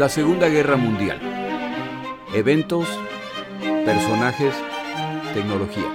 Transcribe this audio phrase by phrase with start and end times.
[0.00, 1.20] La Segunda Guerra Mundial.
[2.32, 2.88] Eventos,
[3.84, 4.54] personajes,
[5.34, 5.94] tecnología.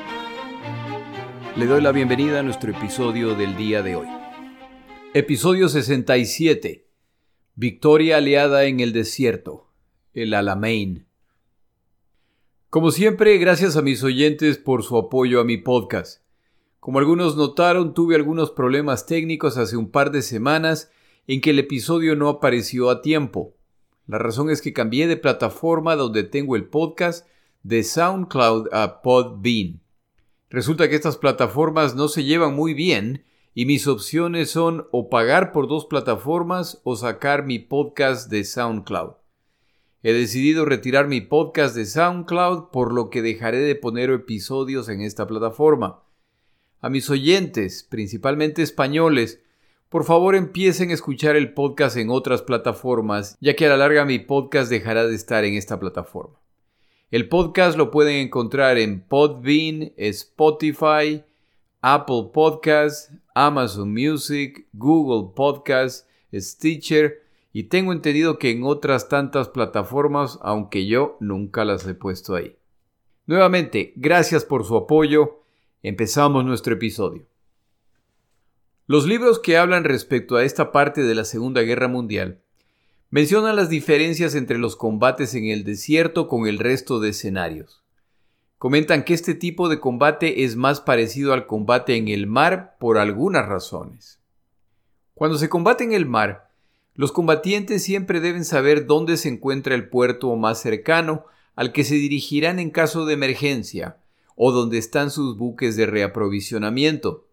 [1.55, 4.07] Le doy la bienvenida a nuestro episodio del día de hoy.
[5.15, 6.87] Episodio 67.
[7.55, 9.71] Victoria aliada en el desierto.
[10.13, 11.07] El Alamein.
[12.69, 16.21] Como siempre, gracias a mis oyentes por su apoyo a mi podcast.
[16.79, 20.91] Como algunos notaron, tuve algunos problemas técnicos hace un par de semanas
[21.25, 23.54] en que el episodio no apareció a tiempo.
[24.07, 27.27] La razón es que cambié de plataforma donde tengo el podcast
[27.63, 29.81] de SoundCloud a Podbean.
[30.49, 35.51] Resulta que estas plataformas no se llevan muy bien y mis opciones son o pagar
[35.51, 39.13] por dos plataformas o sacar mi podcast de SoundCloud.
[40.03, 45.01] He decidido retirar mi podcast de SoundCloud por lo que dejaré de poner episodios en
[45.01, 46.03] esta plataforma.
[46.79, 49.41] A mis oyentes, principalmente españoles,
[49.89, 54.05] por favor empiecen a escuchar el podcast en otras plataformas, ya que a la larga
[54.05, 56.39] mi podcast dejará de estar en esta plataforma.
[57.11, 61.23] El podcast lo pueden encontrar en Podbean, Spotify,
[61.81, 67.21] Apple Podcasts, Amazon Music, Google Podcasts, Stitcher
[67.53, 72.57] y tengo entendido que en otras tantas plataformas, aunque yo nunca las he puesto ahí.
[73.27, 75.43] Nuevamente, gracias por su apoyo.
[75.83, 77.25] Empezamos nuestro episodio.
[78.87, 82.41] Los libros que hablan respecto a esta parte de la Segunda Guerra Mundial
[83.09, 87.83] mencionan las diferencias entre los combates en el desierto con el resto de escenarios.
[88.59, 92.99] Comentan que este tipo de combate es más parecido al combate en el mar por
[92.99, 94.19] algunas razones.
[95.15, 96.51] Cuando se combate en el mar,
[96.93, 101.25] los combatientes siempre deben saber dónde se encuentra el puerto más cercano
[101.55, 103.97] al que se dirigirán en caso de emergencia,
[104.35, 107.24] o donde están sus buques de reaprovisionamiento.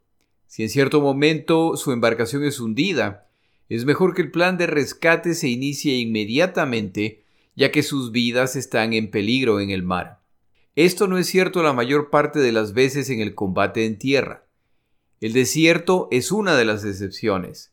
[0.53, 3.27] Si en cierto momento su embarcación es hundida,
[3.71, 7.25] es mejor que el plan de rescate se inicie inmediatamente,
[7.57, 10.21] ya que sus vidas están en peligro en el mar.
[10.77, 14.45] Esto no es cierto la mayor parte de las veces en el combate en tierra.
[15.23, 17.73] El desierto es una de las excepciones.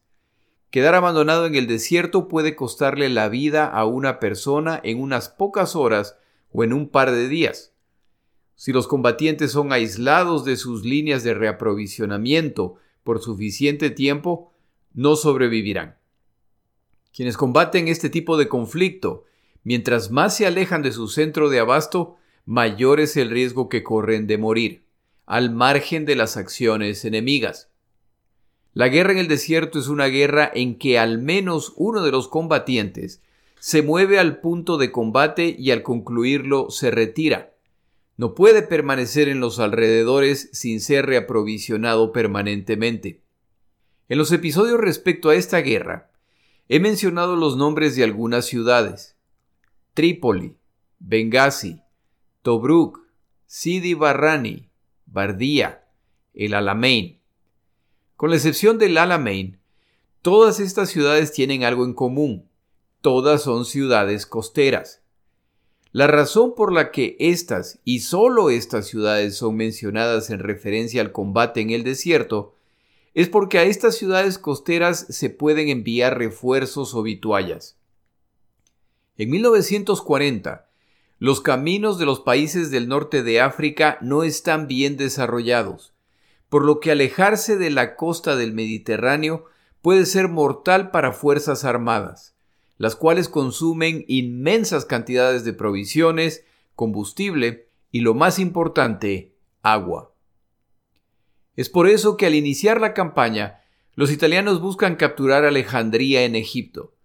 [0.72, 5.75] Quedar abandonado en el desierto puede costarle la vida a una persona en unas pocas
[5.75, 6.16] horas
[6.53, 7.69] o en un par de días.
[8.59, 12.75] Si los combatientes son aislados de sus líneas de reaprovisionamiento
[13.05, 14.51] por suficiente tiempo,
[14.93, 15.95] no sobrevivirán.
[17.15, 19.23] Quienes combaten este tipo de conflicto,
[19.63, 24.27] mientras más se alejan de su centro de abasto, mayor es el riesgo que corren
[24.27, 24.83] de morir,
[25.25, 27.69] al margen de las acciones enemigas.
[28.73, 32.27] La guerra en el desierto es una guerra en que al menos uno de los
[32.27, 33.21] combatientes
[33.57, 37.53] se mueve al punto de combate y al concluirlo se retira,
[38.19, 43.22] no puede permanecer en los alrededores sin ser reaprovisionado permanentemente.
[44.09, 46.12] En los episodios respecto a esta guerra,
[46.68, 49.16] he mencionado los nombres de algunas ciudades.
[49.94, 50.57] Trípoli,
[51.00, 51.81] Benghazi,
[52.41, 53.06] Tobruk,
[53.47, 54.68] Sidi Barrani,
[55.06, 55.86] Bardía,
[56.34, 57.19] el Alamein.
[58.18, 59.59] Con la excepción del Alamein,
[60.22, 62.50] todas estas ciudades tienen algo en común.
[63.00, 65.01] Todas son ciudades costeras.
[65.91, 71.11] La razón por la que estas y solo estas ciudades son mencionadas en referencia al
[71.11, 72.53] combate en el desierto
[73.16, 77.75] es porque a estas ciudades costeras se pueden enviar refuerzos o vituallas.
[79.17, 80.69] En 1940,
[81.17, 85.94] los caminos de los países del norte de África no están bien desarrollados,
[86.50, 89.45] por lo que alejarse de la costa del Mediterráneo
[89.81, 92.35] puede ser mortal para fuerzas armadas
[92.79, 96.45] las cuales consumen inmensas cantidades de provisiones,
[96.75, 100.16] combustible y, lo más importante, agua.
[101.57, 103.59] Es por eso que al iniciar la campaña,
[103.95, 106.95] los italianos buscan capturar Alejandría en Egipto.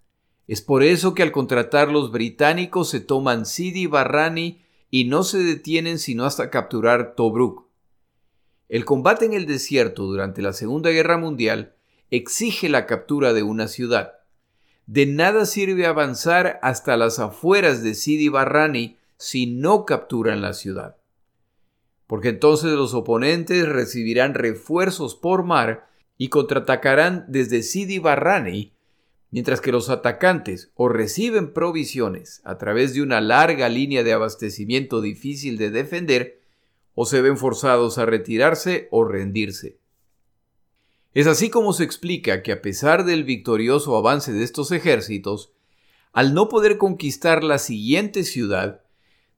[0.47, 5.39] Es por eso que al contratar los británicos se toman Sidi Barrani y no se
[5.39, 7.67] detienen sino hasta capturar Tobruk.
[8.69, 11.75] El combate en el desierto durante la Segunda Guerra Mundial
[12.11, 14.24] exige la captura de una ciudad.
[14.87, 20.97] De nada sirve avanzar hasta las afueras de Sidi Barrani si no capturan la ciudad.
[22.07, 25.89] Porque entonces los oponentes recibirán refuerzos por mar
[26.19, 28.75] y contraatacarán desde Sidi Barrani,
[29.31, 35.01] mientras que los atacantes o reciben provisiones a través de una larga línea de abastecimiento
[35.01, 36.41] difícil de defender,
[36.95, 39.79] o se ven forzados a retirarse o rendirse.
[41.15, 45.53] Es así como se explica que a pesar del victorioso avance de estos ejércitos,
[46.13, 48.83] al no poder conquistar la siguiente ciudad,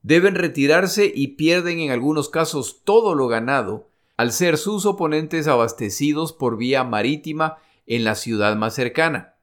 [0.03, 6.33] deben retirarse y pierden en algunos casos todo lo ganado, al ser sus oponentes abastecidos
[6.33, 9.35] por vía marítima en la ciudad más cercana.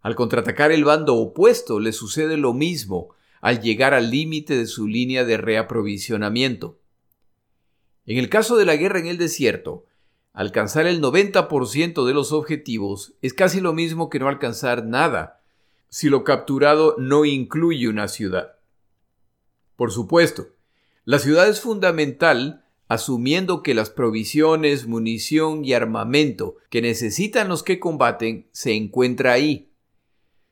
[0.00, 3.08] Al contraatacar el bando opuesto le sucede lo mismo
[3.40, 6.78] al llegar al límite de su línea de reaprovisionamiento.
[8.06, 9.87] En el caso de la guerra en el desierto,
[10.38, 15.42] alcanzar el 90% de los objetivos es casi lo mismo que no alcanzar nada
[15.88, 18.52] si lo capturado no incluye una ciudad.
[19.74, 20.50] Por supuesto,
[21.04, 27.80] la ciudad es fundamental asumiendo que las provisiones, munición y armamento que necesitan los que
[27.80, 29.72] combaten se encuentra ahí.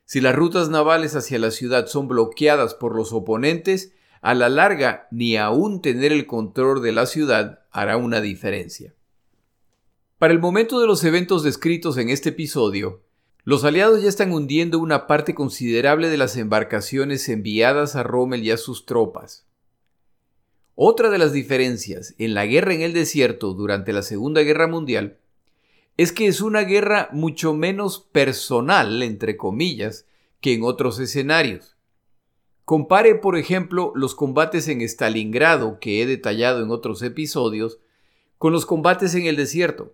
[0.03, 5.07] Si las rutas navales hacia la ciudad son bloqueadas por los oponentes, a la larga
[5.11, 8.93] ni aún tener el control de la ciudad hará una diferencia.
[10.19, 13.03] Para el momento de los eventos descritos en este episodio,
[13.43, 18.49] los aliados ya están hundiendo una parte considerable de las embarcaciones enviadas a Rommel y
[18.49, 19.45] a sus tropas.
[20.73, 25.19] Otra de las diferencias en la guerra en el desierto durante la Segunda Guerra Mundial
[25.97, 30.07] es que es una guerra mucho menos personal, entre comillas,
[30.41, 31.75] que en otros escenarios.
[32.65, 37.77] Compare, por ejemplo, los combates en Stalingrado, que he detallado en otros episodios,
[38.39, 39.93] con los combates en el desierto.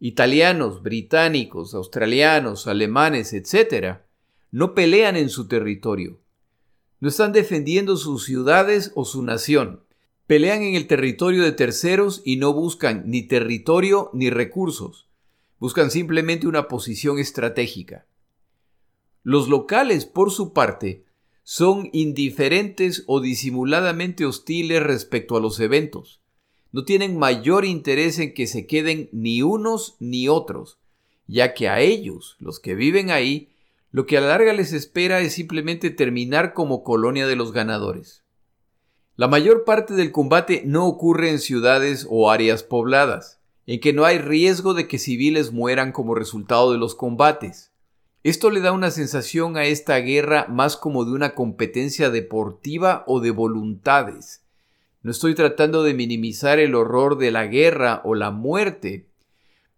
[0.00, 3.98] Italianos, británicos, australianos, alemanes, etc.,
[4.50, 6.18] no pelean en su territorio,
[7.00, 9.82] no están defendiendo sus ciudades o su nación.
[10.26, 15.08] Pelean en el territorio de terceros y no buscan ni territorio ni recursos.
[15.58, 18.06] Buscan simplemente una posición estratégica.
[19.22, 21.04] Los locales, por su parte,
[21.42, 26.20] son indiferentes o disimuladamente hostiles respecto a los eventos.
[26.72, 30.78] No tienen mayor interés en que se queden ni unos ni otros,
[31.26, 33.50] ya que a ellos, los que viven ahí,
[33.92, 38.22] lo que a la larga les espera es simplemente terminar como colonia de los ganadores.
[39.16, 44.04] La mayor parte del combate no ocurre en ciudades o áreas pobladas, en que no
[44.04, 47.72] hay riesgo de que civiles mueran como resultado de los combates.
[48.22, 53.20] Esto le da una sensación a esta guerra más como de una competencia deportiva o
[53.20, 54.42] de voluntades.
[55.02, 59.08] No estoy tratando de minimizar el horror de la guerra o la muerte,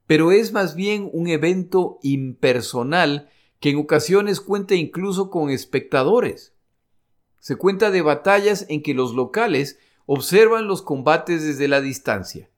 [0.07, 3.31] pero es más bien un evento impersonal
[3.61, 6.55] que en ocasiones cuenta incluso con espectadores.
[7.39, 12.51] Se cuenta de batallas en que los locales observan los combates desde la distancia.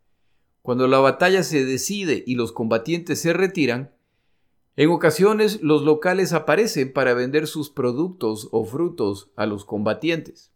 [0.62, 3.94] Cuando la batalla se decide y los combatientes se retiran,
[4.76, 10.53] en ocasiones los locales aparecen para vender sus productos o frutos a los combatientes.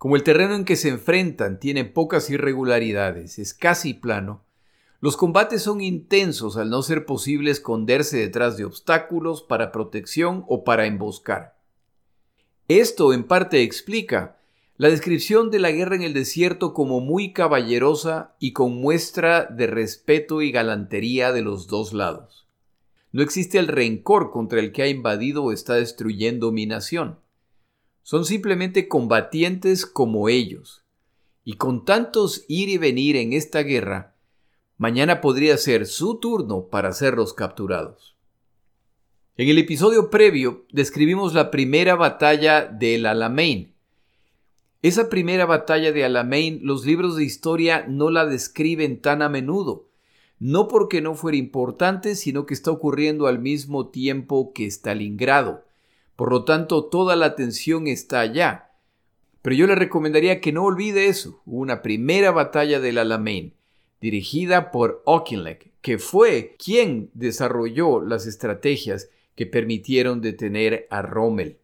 [0.00, 4.46] Como el terreno en que se enfrentan tiene pocas irregularidades, es casi plano,
[4.98, 10.64] los combates son intensos al no ser posible esconderse detrás de obstáculos para protección o
[10.64, 11.58] para emboscar.
[12.66, 14.38] Esto en parte explica
[14.78, 19.66] la descripción de la guerra en el desierto como muy caballerosa y con muestra de
[19.66, 22.46] respeto y galantería de los dos lados.
[23.12, 27.18] No existe el rencor contra el que ha invadido o está destruyendo mi nación.
[28.10, 30.84] Son simplemente combatientes como ellos.
[31.44, 34.16] Y con tantos ir y venir en esta guerra,
[34.78, 38.16] mañana podría ser su turno para ser los capturados.
[39.36, 43.76] En el episodio previo describimos la primera batalla del Alamein.
[44.82, 49.86] Esa primera batalla de Alamein los libros de historia no la describen tan a menudo,
[50.40, 55.69] no porque no fuera importante, sino que está ocurriendo al mismo tiempo que Stalingrado.
[56.20, 58.72] Por lo tanto, toda la atención está allá.
[59.40, 63.54] Pero yo le recomendaría que no olvide eso, una primera batalla del Alamein
[64.02, 71.56] dirigida por Auchinleck, que fue quien desarrolló las estrategias que permitieron detener a Rommel.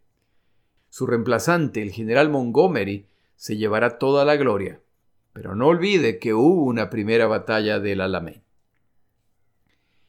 [0.88, 3.04] Su reemplazante, el general Montgomery,
[3.36, 4.80] se llevará toda la gloria,
[5.34, 8.40] pero no olvide que hubo una primera batalla del Alamein.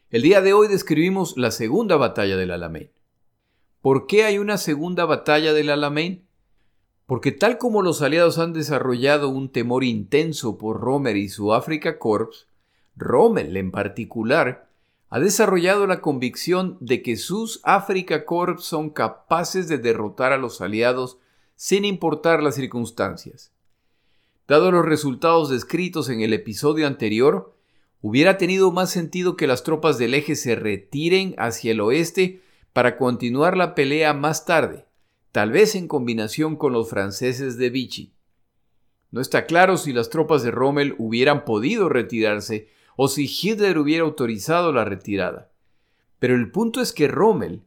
[0.09, 2.91] El día de hoy describimos la segunda batalla del Alamein.
[3.81, 6.27] ¿Por qué hay una segunda batalla del Alamein?
[7.07, 11.97] porque tal como los aliados han desarrollado un temor intenso por Rommel y su Africa
[11.97, 12.47] Corps,
[12.97, 14.67] Rommel en particular
[15.09, 20.59] ha desarrollado la convicción de que sus Africa Corps son capaces de derrotar a los
[20.59, 21.17] aliados
[21.55, 23.53] sin importar las circunstancias.
[24.49, 27.55] Dado los resultados descritos en el episodio anterior,
[28.01, 32.41] hubiera tenido más sentido que las tropas del eje se retiren hacia el oeste
[32.77, 34.85] para continuar la pelea más tarde
[35.31, 38.13] tal vez en combinación con los franceses de Vichy.
[39.09, 44.03] No está claro si las tropas de Rommel hubieran podido retirarse o si Hitler hubiera
[44.03, 45.49] autorizado la retirada.
[46.19, 47.63] Pero el punto es que Rommel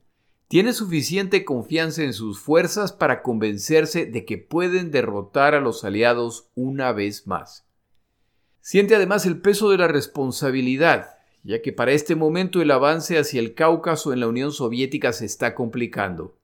[0.46, 6.52] tiene suficiente confianza en sus fuerzas para convencerse de que pueden derrotar a los aliados
[6.54, 7.66] una vez más.
[8.60, 13.40] Siente además el peso de la responsabilidad, ya que para este momento el avance hacia
[13.40, 16.36] el Cáucaso en la Unión Soviética se está complicando.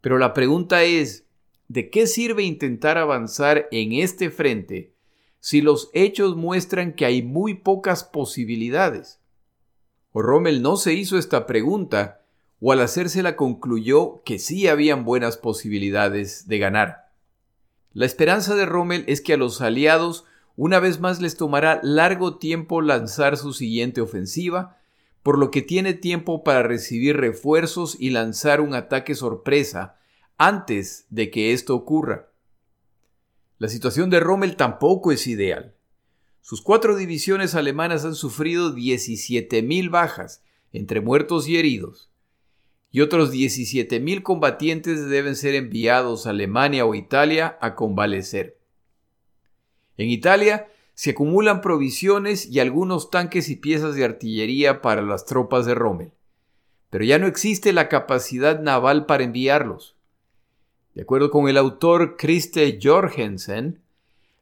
[0.00, 1.26] Pero la pregunta es,
[1.68, 4.92] ¿de qué sirve intentar avanzar en este frente
[5.40, 9.20] si los hechos muestran que hay muy pocas posibilidades?
[10.12, 12.22] O Rommel no se hizo esta pregunta,
[12.60, 17.10] o al hacérsela concluyó que sí habían buenas posibilidades de ganar.
[17.92, 20.24] La esperanza de Rommel es que a los aliados
[20.56, 24.78] una vez más les tomará largo tiempo lanzar su siguiente ofensiva,
[25.22, 29.96] por lo que tiene tiempo para recibir refuerzos y lanzar un ataque sorpresa
[30.38, 32.30] antes de que esto ocurra.
[33.58, 35.74] La situación de Rommel tampoco es ideal.
[36.40, 42.10] Sus cuatro divisiones alemanas han sufrido 17.000 bajas, entre muertos y heridos,
[42.90, 48.58] y otros 17.000 combatientes deben ser enviados a Alemania o Italia a convalecer.
[49.96, 55.66] En Italia se acumulan provisiones y algunos tanques y piezas de artillería para las tropas
[55.66, 56.12] de Rommel,
[56.90, 59.96] pero ya no existe la capacidad naval para enviarlos.
[60.94, 63.82] De acuerdo con el autor Christe Jorgensen,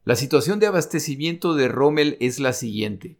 [0.05, 3.17] la situación de abastecimiento de Rommel es la siguiente.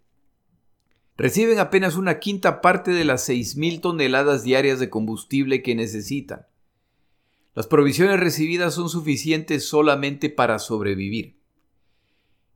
[1.17, 6.45] Reciben apenas una quinta parte de las 6.000 toneladas diarias de combustible que necesitan.
[7.55, 11.37] Las provisiones recibidas son suficientes solamente para sobrevivir.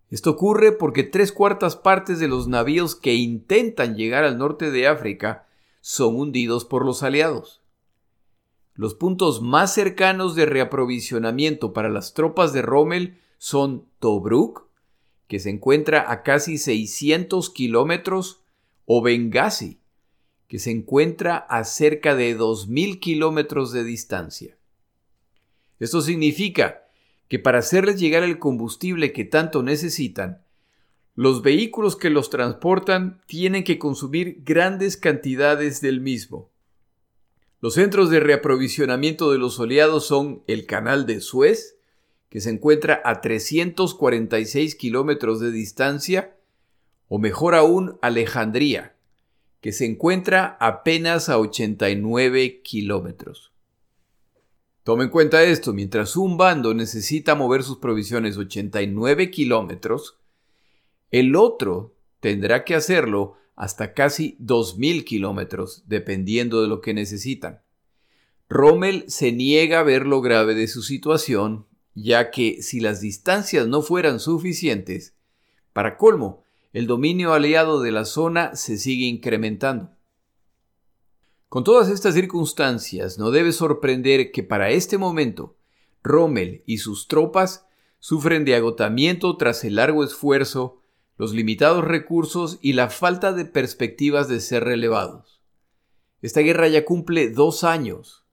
[0.10, 4.88] Esto ocurre porque tres cuartas partes de los navíos que intentan llegar al norte de
[4.88, 5.48] África
[5.82, 7.62] son hundidos por los aliados.
[8.74, 14.68] Los puntos más cercanos de reaprovisionamiento para las tropas de Rommel son Tobruk,
[15.28, 18.42] que se encuentra a casi 600 kilómetros,
[18.86, 19.80] o Benghazi,
[20.48, 24.58] que se encuentra a cerca de 2.000 kilómetros de distancia.
[25.80, 26.89] Esto significa
[27.30, 30.42] que para hacerles llegar el combustible que tanto necesitan,
[31.16, 36.50] los vehículos que los transportan tienen que consumir grandes cantidades del mismo.
[37.62, 41.78] Los centros de reaprovisionamiento de los oleados son el Canal de Suez,
[42.30, 46.38] que se encuentra a 346 kilómetros de distancia,
[47.10, 48.96] o mejor aún Alejandría,
[49.62, 53.49] que se encuentra apenas a 89 kilómetros.
[54.90, 60.18] Tome en cuenta esto, mientras un bando necesita mover sus provisiones 89 kilómetros,
[61.12, 67.62] el otro tendrá que hacerlo hasta casi 2.000 kilómetros, dependiendo de lo que necesitan.
[68.50, 73.68] Rommel se niega a ver lo grave de su situación, ya que si las distancias
[73.68, 75.14] no fueran suficientes,
[75.72, 76.42] para colmo,
[76.74, 79.92] el dominio aliado de la zona se sigue incrementando.
[81.50, 85.58] Con todas estas circunstancias, no debe sorprender que para este momento
[86.04, 87.66] Rommel y sus tropas
[87.98, 90.80] sufren de agotamiento tras el largo esfuerzo,
[91.18, 95.42] los limitados recursos y la falta de perspectivas de ser relevados.
[96.22, 98.26] Esta guerra ya cumple dos años.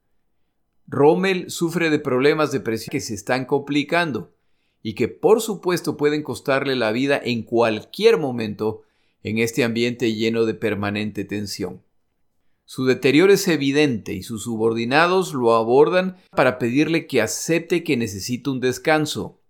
[0.86, 4.34] Rommel sufre de problemas de presión que se están complicando
[4.82, 8.82] y que por supuesto pueden costarle la vida en cualquier momento
[9.22, 11.85] en este ambiente lleno de permanente tensión.
[12.68, 18.50] Su deterioro es evidente y sus subordinados lo abordan para pedirle que acepte que necesita
[18.50, 19.40] un descanso.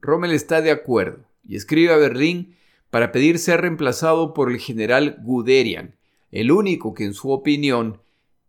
[0.00, 2.56] Rommel está de acuerdo y escribe a Berlín
[2.90, 5.94] para pedir ser reemplazado por el general Guderian,
[6.32, 8.00] el único que en su opinión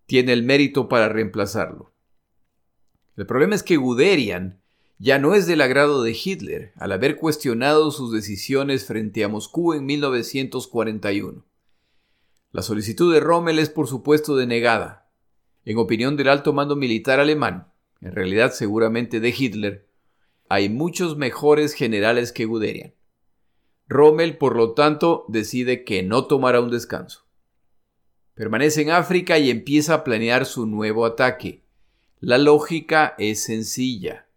[0.08, 1.94] tiene el mérito para reemplazarlo.
[3.16, 4.60] El problema es que Guderian
[4.98, 9.74] ya no es del agrado de Hitler al haber cuestionado sus decisiones frente a Moscú
[9.74, 11.46] en 1941.
[12.54, 15.10] La solicitud de Rommel es por supuesto denegada.
[15.66, 19.90] En opinión del alto mando militar alemán, en realidad seguramente de Hitler,
[20.50, 22.94] hay muchos mejores generales que Guderian.
[23.88, 27.26] Rommel, por lo tanto, decide que no tomará un descanso.
[28.36, 31.64] Permanece en África y empieza a planear su nuevo ataque.
[32.20, 34.28] La lógica es sencilla.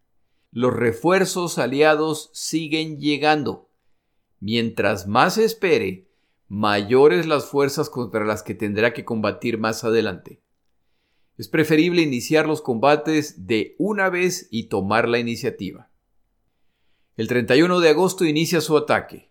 [0.52, 3.68] Los refuerzos aliados siguen llegando.
[4.40, 6.05] Mientras más espere,
[6.48, 10.42] mayores las fuerzas contra las que tendrá que combatir más adelante.
[11.36, 15.90] Es preferible iniciar los combates de una vez y tomar la iniciativa.
[17.16, 19.30] El 31 de agosto inicia su ataque.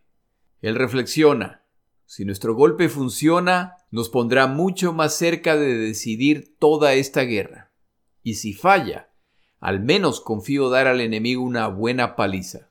[0.61, 1.65] Él reflexiona,
[2.05, 7.71] si nuestro golpe funciona, nos pondrá mucho más cerca de decidir toda esta guerra.
[8.21, 9.09] Y si falla,
[9.59, 12.69] al menos confío dar al enemigo una buena paliza.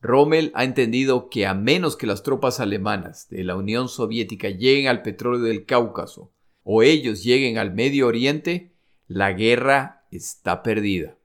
[0.00, 4.86] Rommel ha entendido que a menos que las tropas alemanas de la Unión Soviética lleguen
[4.86, 8.72] al petróleo del Cáucaso o ellos lleguen al Medio Oriente,
[9.06, 11.16] la guerra está perdida.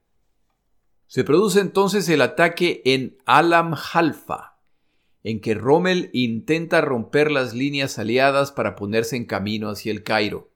[1.07, 4.53] Se produce entonces el ataque en Alam Halfa
[5.23, 10.51] en que Rommel intenta romper las líneas aliadas para ponerse en camino hacia el Cairo.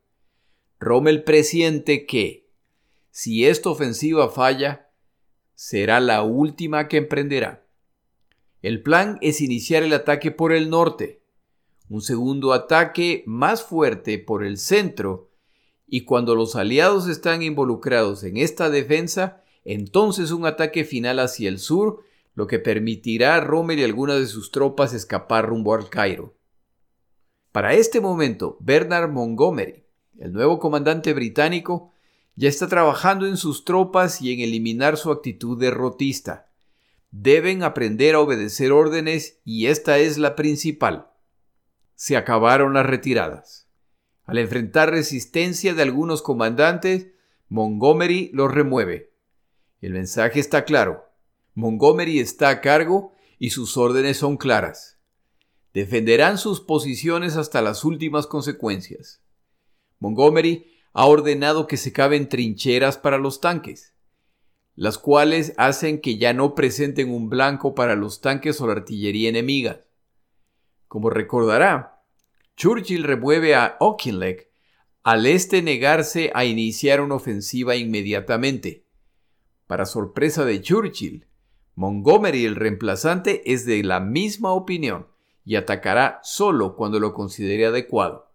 [0.80, 2.50] Rommel presiente que,
[3.10, 4.90] si esta ofensiva falla,
[5.56, 7.66] será la última que emprenderá.
[8.62, 11.22] El plan es iniciar el ataque por el norte,
[11.90, 15.30] un segundo ataque más fuerte por el centro,
[15.86, 21.60] y cuando los aliados están involucrados en esta defensa, entonces un ataque final hacia el
[21.60, 26.36] sur lo que permitirá a Rommel y algunas de sus tropas escapar rumbo al Cairo.
[27.52, 29.86] Para este momento, Bernard Montgomery,
[30.20, 31.92] el nuevo comandante británico,
[32.36, 36.47] ya está trabajando en sus tropas y en eliminar su actitud derrotista.
[37.20, 41.10] Deben aprender a obedecer órdenes y esta es la principal.
[41.96, 43.68] Se acabaron las retiradas.
[44.26, 47.08] Al enfrentar resistencia de algunos comandantes,
[47.50, 49.16] Montgomery los remueve.
[49.82, 51.06] El mensaje está claro.
[51.56, 55.00] Montgomery está a cargo y sus órdenes son claras.
[55.74, 59.24] Defenderán sus posiciones hasta las últimas consecuencias.
[59.98, 63.96] Montgomery ha ordenado que se caben trincheras para los tanques,
[64.78, 69.28] las cuales hacen que ya no presenten un blanco para los tanques o la artillería
[69.28, 69.86] enemiga.
[70.88, 72.04] Como recordará,
[72.56, 74.52] Churchill remueve a Auchinleck
[75.02, 78.86] al este negarse a iniciar una ofensiva inmediatamente.
[79.66, 81.26] Para sorpresa de Churchill,
[81.74, 85.08] Montgomery, el reemplazante, es de la misma opinión
[85.44, 88.32] y atacará solo cuando lo considere adecuado,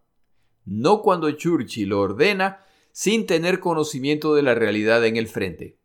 [0.64, 5.81] no cuando Churchill lo ordena sin tener conocimiento de la realidad en el frente.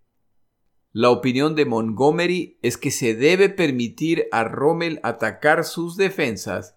[0.99, 6.75] La opinión de Montgomery es que se debe permitir a Rommel atacar sus defensas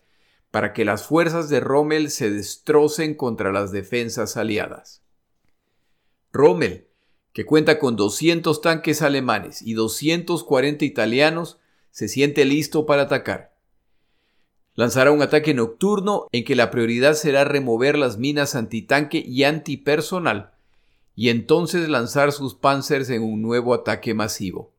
[0.51, 5.03] para que las fuerzas de Rommel se destrocen contra las defensas aliadas.
[6.35, 6.87] Rommel,
[7.33, 11.59] que cuenta con 200 tanques alemanes y 240 italianos,
[11.91, 13.55] se siente listo para atacar.
[14.75, 20.53] Lanzará un ataque nocturno en que la prioridad será remover las minas antitanque y antipersonal,
[21.15, 24.73] y entonces lanzar sus panzers en un nuevo ataque masivo.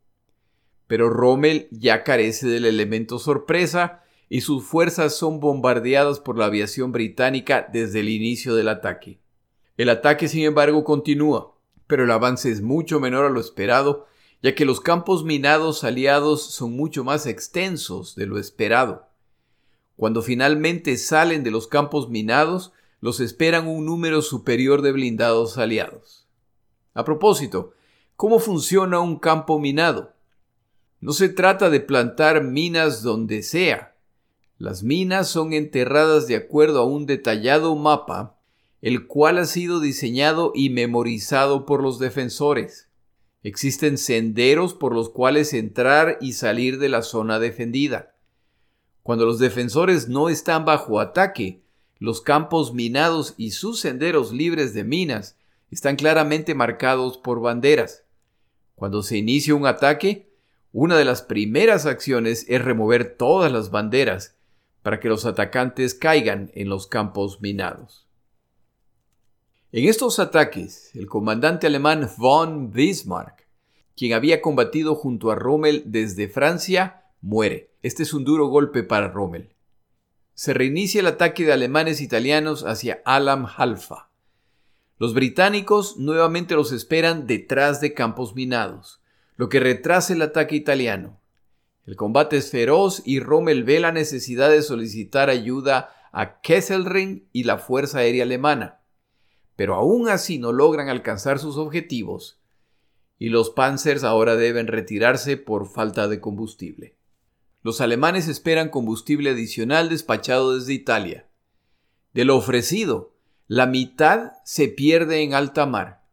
[0.88, 6.91] Pero Rommel ya carece del elemento sorpresa y sus fuerzas son bombardeadas por la aviación
[6.91, 9.20] británica desde el inicio del ataque.
[9.78, 11.52] El ataque, sin embargo, continúa
[11.91, 14.08] pero el avance es mucho menor a lo esperado,
[14.41, 19.10] ya que los campos minados aliados son mucho más extensos de lo esperado.
[19.98, 26.20] Cuando finalmente salen de los campos minados, los esperan un número superior de blindados aliados.
[26.93, 27.73] A propósito,
[28.15, 30.13] ¿cómo funciona un campo minado?
[30.99, 33.95] No se trata de plantar minas donde sea.
[34.58, 38.38] Las minas son enterradas de acuerdo a un detallado mapa
[38.82, 42.89] el cual ha sido diseñado y memorizado por los defensores.
[43.43, 48.15] Existen senderos por los cuales entrar y salir de la zona defendida.
[49.04, 51.63] Cuando los defensores no están bajo ataque,
[51.99, 55.38] los campos minados y sus senderos libres de minas
[55.71, 58.03] están claramente marcados por banderas.
[58.75, 60.29] Cuando se inicia un ataque,
[60.73, 64.38] una de las primeras acciones es remover todas las banderas
[64.84, 68.07] para que los atacantes caigan en los campos minados.
[69.71, 73.47] En estos ataques, el comandante alemán von Bismarck,
[73.95, 77.71] quien había combatido junto a Rommel desde Francia, muere.
[77.81, 79.53] Este es un duro golpe para Rommel.
[80.34, 84.11] Se reinicia el ataque de alemanes italianos hacia Alam Halfa.
[85.02, 89.02] Los británicos nuevamente los esperan detrás de campos minados,
[89.36, 91.20] lo que retrasa el ataque italiano.
[91.88, 97.46] El combate es feroz y Rommel ve la necesidad de solicitar ayuda a Kesselring y
[97.46, 98.82] la Fuerza Aérea Alemana
[99.62, 102.40] pero aún así no logran alcanzar sus objetivos
[103.20, 106.96] y los Panzers ahora deben retirarse por falta de combustible.
[107.62, 111.28] Los alemanes esperan combustible adicional despachado desde Italia.
[112.16, 113.11] De lo ofrecido,
[113.52, 116.06] la mitad se pierde en alta mar,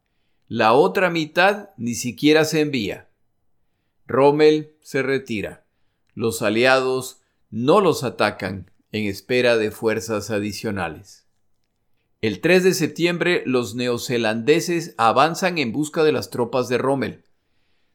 [0.48, 3.10] la otra mitad ni siquiera se envía.
[4.08, 5.64] Rommel se retira.
[6.14, 7.20] Los aliados
[7.50, 11.28] no los atacan en espera de fuerzas adicionales.
[12.22, 17.22] El 3 de septiembre los neozelandeses avanzan en busca de las tropas de Rommel.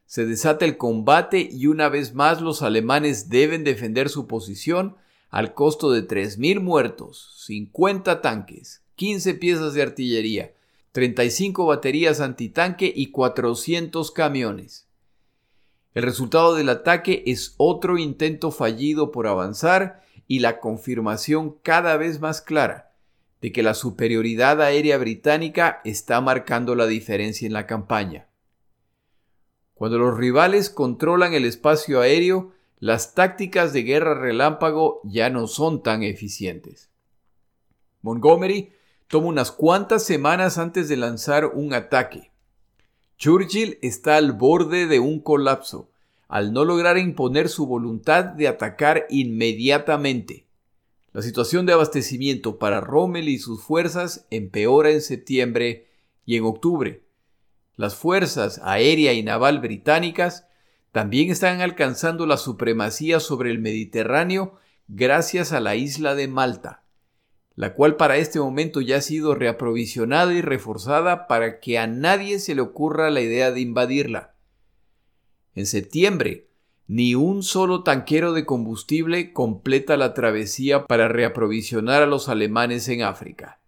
[0.06, 4.96] Se desata el combate y una vez más los alemanes deben defender su posición
[5.28, 10.54] al costo de 3.000 muertos, 50 tanques, 15 piezas de artillería,
[10.92, 14.88] 35 baterías antitanque y 400 camiones.
[15.94, 22.20] El resultado del ataque es otro intento fallido por avanzar y la confirmación cada vez
[22.20, 22.92] más clara
[23.40, 28.28] de que la superioridad aérea británica está marcando la diferencia en la campaña.
[29.74, 35.82] Cuando los rivales controlan el espacio aéreo, las tácticas de guerra relámpago ya no son
[35.82, 36.90] tan eficientes.
[38.00, 38.72] Montgomery
[39.08, 42.30] toma unas cuantas semanas antes de lanzar un ataque.
[43.18, 45.88] Churchill está al borde de un colapso,
[46.28, 50.44] al no lograr imponer su voluntad de atacar inmediatamente.
[51.12, 55.86] La situación de abastecimiento para Rommel y sus fuerzas empeora en septiembre
[56.26, 57.04] y en octubre.
[57.76, 60.46] Las fuerzas aérea y naval británicas
[60.92, 66.83] también están alcanzando la supremacía sobre el Mediterráneo gracias a la isla de Malta,
[67.56, 72.38] la cual para este momento ya ha sido reaprovisionada y reforzada para que a nadie
[72.38, 74.34] se le ocurra la idea de invadirla.
[75.54, 76.48] En septiembre,
[76.86, 83.02] ni un solo tanquero de combustible completa la travesía para reaprovisionar a los alemanes en
[83.02, 83.60] África.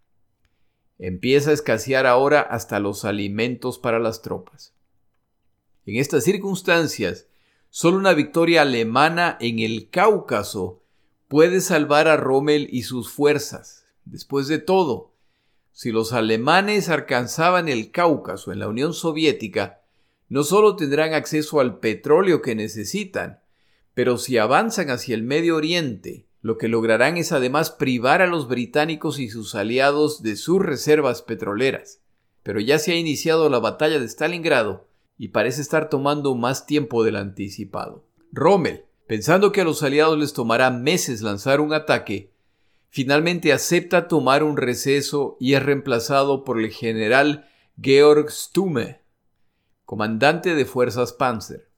[0.98, 4.74] Empieza a escasear ahora hasta los alimentos para las tropas.
[5.84, 7.28] En estas circunstancias,
[7.70, 10.82] solo una victoria alemana en el Cáucaso
[11.28, 13.86] puede salvar a Rommel y sus fuerzas.
[14.04, 15.12] Después de todo,
[15.72, 19.82] si los alemanes alcanzaban el Cáucaso en la Unión Soviética,
[20.28, 23.40] no solo tendrán acceso al petróleo que necesitan,
[23.94, 28.46] pero si avanzan hacia el Medio Oriente lo que lograrán es además privar a los
[28.46, 32.02] británicos y sus aliados de sus reservas petroleras.
[32.44, 34.86] Pero ya se ha iniciado la batalla de Stalingrado
[35.18, 38.04] y parece estar tomando más tiempo del anticipado.
[38.30, 42.32] Rommel, pensando que a los aliados les tomará meses lanzar un ataque,
[42.88, 47.48] finalmente acepta tomar un receso y es reemplazado por el general
[47.80, 49.00] Georg Stumme,
[49.84, 51.68] comandante de fuerzas Panzer.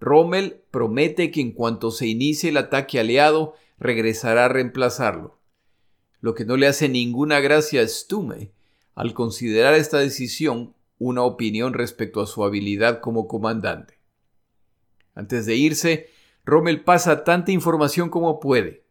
[0.00, 5.38] Rommel promete que en cuanto se inicie el ataque aliado, regresará a reemplazarlo.
[6.20, 8.52] Lo que no le hace ninguna gracia a Stume
[8.94, 13.98] al considerar esta decisión una opinión respecto a su habilidad como comandante.
[15.14, 16.08] Antes de irse,
[16.44, 18.84] Rommel pasa tanta información como puede.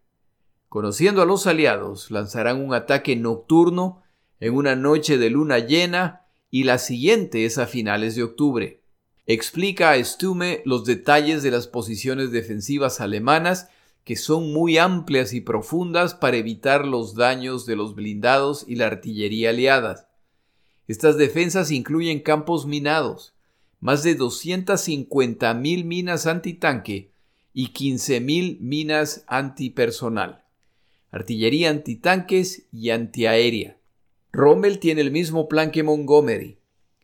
[0.69, 4.01] Conociendo a los aliados, lanzarán un ataque nocturno
[4.39, 8.81] en una noche de luna llena y la siguiente es a finales de octubre.
[9.27, 13.69] Explica a Stume los detalles de las posiciones defensivas alemanas
[14.03, 18.87] que son muy amplias y profundas para evitar los daños de los blindados y la
[18.87, 20.07] artillería aliadas.
[20.87, 23.33] Estas defensas incluyen campos minados,
[23.79, 27.12] más de 250.000 minas antitanque
[27.53, 30.43] y 15.000 minas antipersonal,
[31.11, 33.77] artillería antitanques y antiaérea.
[34.31, 36.57] Rommel tiene el mismo plan que Montgomery.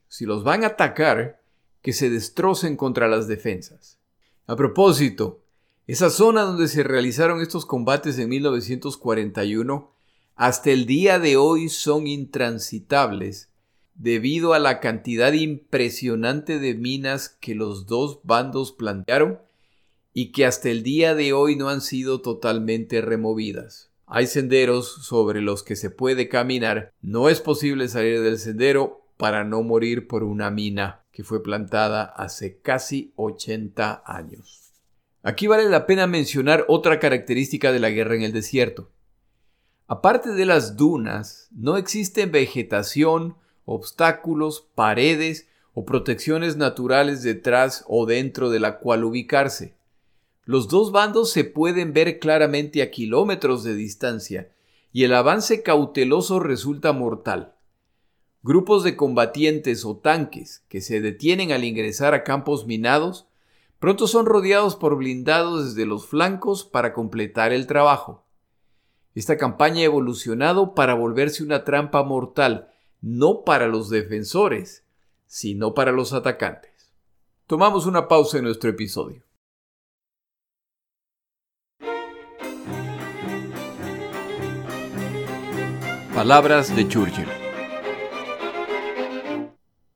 [0.07, 1.39] Si los van a atacar,
[1.81, 3.99] que se destrocen contra las defensas.
[4.47, 5.43] A propósito,
[5.87, 9.91] esa zona donde se realizaron estos combates en 1941
[10.35, 13.49] hasta el día de hoy son intransitables
[13.95, 19.39] debido a la cantidad impresionante de minas que los dos bandos plantearon
[20.21, 23.89] y que hasta el día de hoy no han sido totalmente removidas.
[24.05, 29.45] Hay senderos sobre los que se puede caminar, no es posible salir del sendero para
[29.45, 34.73] no morir por una mina que fue plantada hace casi 80 años.
[35.23, 38.91] Aquí vale la pena mencionar otra característica de la guerra en el desierto.
[39.87, 48.49] Aparte de las dunas, no existe vegetación, obstáculos, paredes o protecciones naturales detrás o dentro
[48.49, 49.78] de la cual ubicarse.
[50.49, 54.49] Los dos bandos se pueden ver claramente a kilómetros de distancia
[54.91, 57.53] y el avance cauteloso resulta mortal.
[58.41, 63.27] Grupos de combatientes o tanques que se detienen al ingresar a campos minados
[63.77, 68.25] Pronto son rodeados por blindados desde los flancos para completar el trabajo.
[69.13, 74.83] Esta campaña ha evolucionado para volverse una trampa mortal, no para los defensores,
[75.27, 76.91] sino para los atacantes.
[77.45, 79.28] Tomamos una pausa en nuestro episodio.
[86.19, 87.29] Palabras de Churchill.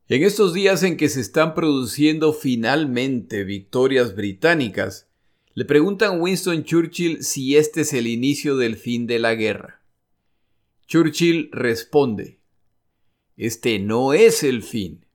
[0.08, 5.10] En estos días en que se están produciendo finalmente victorias británicas,
[5.54, 9.84] le preguntan a Winston Churchill si este es el inicio del fin de la guerra.
[10.88, 12.40] Churchill responde,
[13.36, 15.06] Este no es el fin,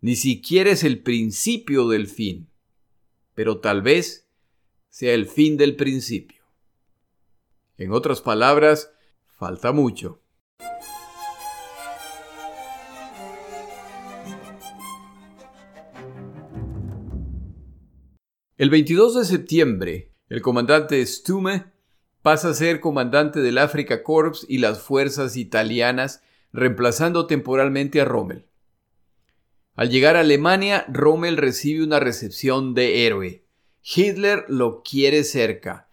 [0.00, 2.48] ni siquiera es el principio del fin,
[3.36, 4.26] pero tal vez
[4.88, 6.42] sea el fin del principio.
[7.78, 8.90] En otras palabras,
[9.36, 10.22] falta mucho.
[18.56, 21.66] El 22 de septiembre, el comandante Stume
[22.22, 26.22] pasa a ser comandante del Africa Corps y las fuerzas italianas,
[26.52, 28.46] reemplazando temporalmente a Rommel.
[29.74, 33.44] Al llegar a Alemania, Rommel recibe una recepción de héroe.
[33.82, 35.85] Hitler lo quiere cerca,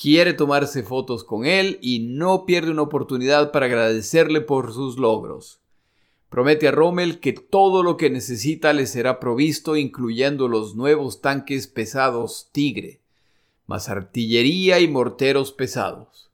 [0.00, 5.58] quiere tomarse fotos con él y no pierde una oportunidad para agradecerle por sus logros.
[6.30, 11.66] Promete a Rommel que todo lo que necesita le será provisto, incluyendo los nuevos tanques
[11.66, 13.00] pesados Tigre,
[13.66, 16.30] más artillería y morteros pesados.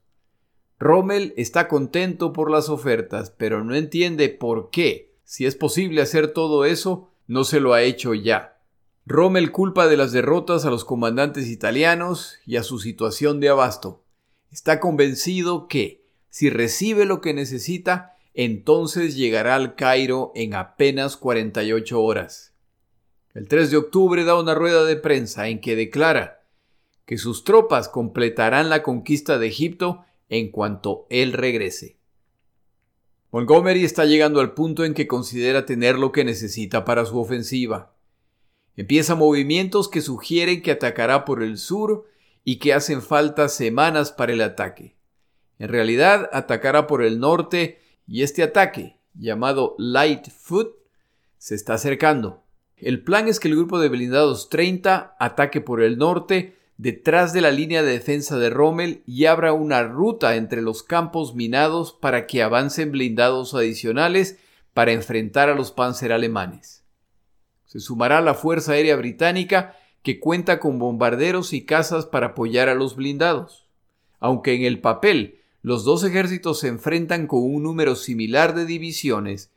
[0.77, 6.33] Rommel está contento por las ofertas, pero no entiende por qué, si es posible hacer
[6.33, 8.54] todo eso, no se lo ha hecho ya.
[9.07, 14.03] Rommel culpa de las derrotas a los comandantes italianos y a su situación de abasto.
[14.51, 22.01] Está convencido que, si recibe lo que necesita, entonces llegará al Cairo en apenas 48
[22.01, 22.55] horas.
[23.35, 26.41] El 3 de octubre da una rueda de prensa en que declara
[27.05, 31.97] que sus tropas completarán la conquista de Egipto en cuanto él regrese.
[33.29, 37.94] Montgomery está llegando al punto en que considera tener lo que necesita para su ofensiva.
[38.77, 42.05] Empieza movimientos que sugieren que atacará por el sur
[42.43, 44.95] y que hacen falta semanas para el ataque.
[45.59, 50.75] En realidad, atacará por el norte y este ataque, llamado Lightfoot,
[51.37, 52.43] se está acercando.
[52.77, 57.41] El plan es que el grupo de blindados 30 ataque por el norte, detrás de
[57.41, 62.27] la línea de defensa de Rommel y abra una ruta entre los campos minados para
[62.27, 64.37] que avancen blindados adicionales
[64.73, 66.84] para enfrentar a los panzer alemanes.
[67.75, 72.73] Se sumará la Fuerza Aérea Británica que cuenta con bombarderos y cazas para apoyar a
[72.73, 73.67] los blindados.
[74.21, 79.51] Aunque en el papel los dos ejércitos se enfrentan con un número similar de divisiones,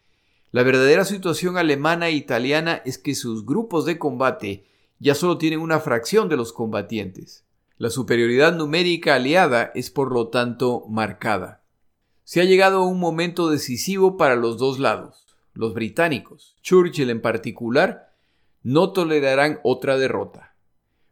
[0.50, 4.64] la verdadera situación alemana e italiana es que sus grupos de combate
[4.98, 7.44] ya solo tienen una fracción de los combatientes.
[7.76, 11.62] La superioridad numérica aliada es por lo tanto marcada.
[12.24, 15.24] Se ha llegado a un momento decisivo para los dos lados.
[15.54, 18.07] Los británicos, Churchill en particular,
[18.68, 20.48] no tolerarán otra derrota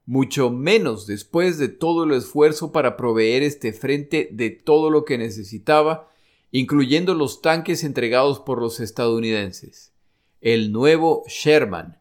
[0.07, 5.19] mucho menos después de todo el esfuerzo para proveer este frente de todo lo que
[5.19, 6.09] necesitaba,
[6.53, 9.93] incluyendo los tanques entregados por los estadounidenses.
[10.41, 11.99] El nuevo Sherman,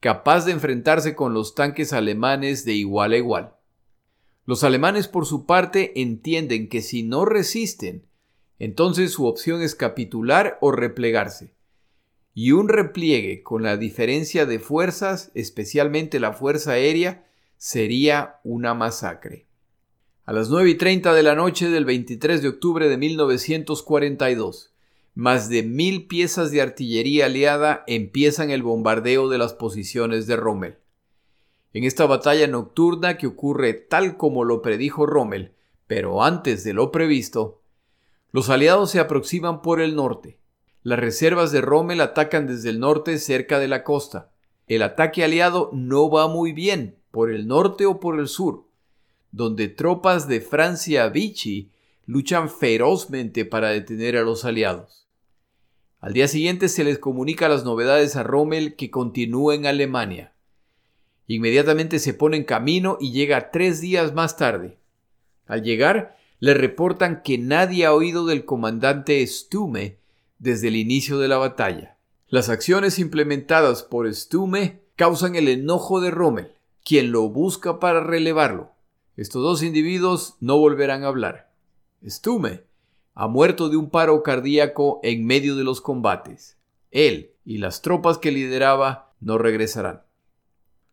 [0.00, 3.56] capaz de enfrentarse con los tanques alemanes de igual a igual.
[4.44, 8.06] Los alemanes por su parte entienden que si no resisten,
[8.58, 11.55] entonces su opción es capitular o replegarse.
[12.38, 17.24] Y un repliegue con la diferencia de fuerzas, especialmente la fuerza aérea,
[17.56, 19.46] sería una masacre.
[20.26, 24.74] A las 9 y 30 de la noche del 23 de octubre de 1942,
[25.14, 30.76] más de mil piezas de artillería aliada empiezan el bombardeo de las posiciones de Rommel.
[31.72, 35.54] En esta batalla nocturna que ocurre tal como lo predijo Rommel,
[35.86, 37.62] pero antes de lo previsto,
[38.30, 40.38] los aliados se aproximan por el norte.
[40.86, 44.30] Las reservas de Rommel atacan desde el norte cerca de la costa.
[44.68, 48.68] El ataque aliado no va muy bien, por el norte o por el sur,
[49.32, 51.72] donde tropas de Francia Vichy
[52.04, 55.08] luchan ferozmente para detener a los aliados.
[55.98, 60.34] Al día siguiente se les comunica las novedades a Rommel que continúa en Alemania.
[61.26, 64.78] Inmediatamente se pone en camino y llega tres días más tarde.
[65.46, 70.05] Al llegar, le reportan que nadie ha oído del comandante Stume
[70.38, 71.96] desde el inicio de la batalla.
[72.28, 78.70] Las acciones implementadas por Stume causan el enojo de Rommel quien lo busca para relevarlo.
[79.16, 81.50] Estos dos individuos no volverán a hablar.
[82.06, 82.62] Stume
[83.14, 86.58] ha muerto de un paro cardíaco en medio de los combates.
[86.92, 90.02] Él y las tropas que lideraba no regresarán.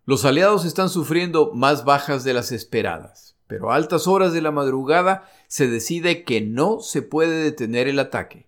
[0.06, 4.52] Los aliados están sufriendo más bajas de las esperadas, pero a altas horas de la
[4.52, 8.48] madrugada se decide que no se puede detener el ataque.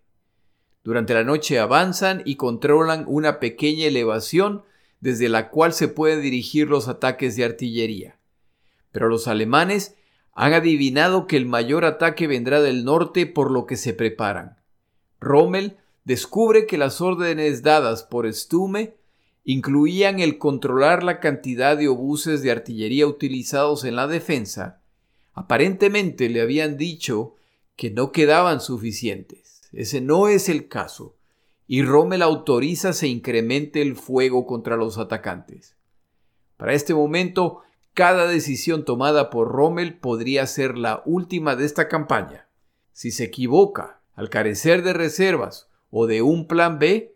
[0.86, 4.62] Durante la noche avanzan y controlan una pequeña elevación
[5.00, 8.19] desde la cual se pueden dirigir los ataques de artillería.
[8.91, 9.95] Pero los alemanes
[10.34, 14.58] han adivinado que el mayor ataque vendrá del norte por lo que se preparan.
[15.19, 18.93] Rommel descubre que las órdenes dadas por Stume
[19.43, 24.84] incluían el controlar la cantidad de obuses de artillería utilizados en la defensa.
[25.34, 27.34] Aparentemente le habían dicho
[27.76, 29.44] que no quedaban suficientes.
[29.75, 31.17] Ese no es el caso
[31.67, 35.75] y Rommel autoriza se incremente el fuego contra los atacantes.
[36.57, 37.61] Para este momento,
[37.93, 42.47] cada decisión tomada por Rommel podría ser la última de esta campaña.
[42.93, 47.15] Si se equivoca al carecer de reservas o de un plan B,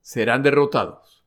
[0.00, 1.24] serán derrotados.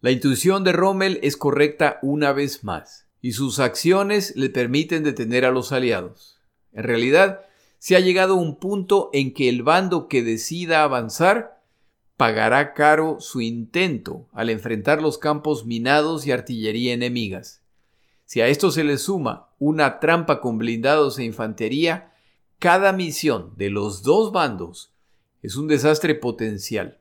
[0.00, 5.44] La intuición de Rommel es correcta una vez más, y sus acciones le permiten detener
[5.44, 6.40] a los aliados.
[6.72, 7.45] En realidad,
[7.86, 11.62] se ha llegado a un punto en que el bando que decida avanzar
[12.16, 17.62] pagará caro su intento al enfrentar los campos minados y artillería enemigas.
[18.24, 22.12] Si a esto se le suma una trampa con blindados e infantería,
[22.58, 24.92] cada misión de los dos bandos
[25.40, 26.98] es un desastre potencial.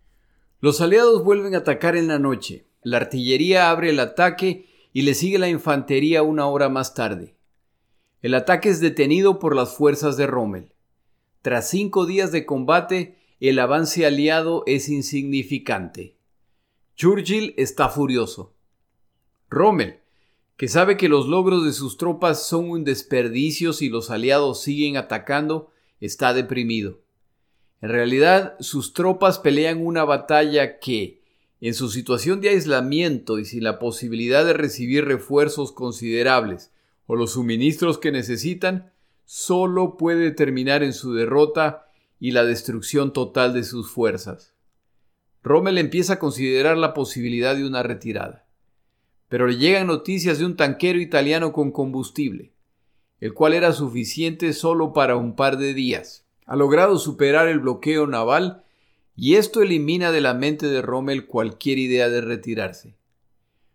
[0.60, 2.68] Los aliados vuelven a atacar en la noche.
[2.84, 7.34] La artillería abre el ataque y le sigue la infantería una hora más tarde.
[8.22, 10.75] El ataque es detenido por las fuerzas de Rommel.
[11.46, 16.16] Tras cinco días de combate, el avance aliado es insignificante.
[16.96, 18.56] Churchill está furioso.
[19.52, 20.00] Rommel,
[20.58, 24.98] que sabe que los logros de sus tropas son un desperdicio si los aliados siguen
[24.98, 25.70] atacando,
[26.02, 27.02] está deprimido.
[27.80, 31.22] En realidad, sus tropas pelean una batalla que,
[31.62, 36.72] en su situación de aislamiento y sin la posibilidad de recibir refuerzos considerables
[37.06, 38.95] o los suministros que necesitan,
[39.26, 41.88] solo puede terminar en su derrota
[42.20, 44.54] y la destrucción total de sus fuerzas.
[45.44, 48.48] Rommel empieza a considerar la posibilidad de una retirada.
[49.28, 52.54] Pero le llegan noticias de un tanquero italiano con combustible,
[53.20, 56.26] el cual era suficiente solo para un par de días.
[56.46, 58.64] Ha logrado superar el bloqueo naval
[59.16, 62.96] y esto elimina de la mente de Rommel cualquier idea de retirarse.